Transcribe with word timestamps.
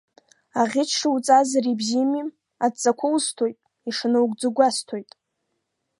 Аӷьычра 0.61 1.09
уҵазар 1.15 1.65
ибзиами, 1.71 2.23
адҵақәа 2.65 3.07
усҭоит, 3.15 3.57
ишынаугӡо 3.89 4.49
гәасҭоит. 4.55 5.11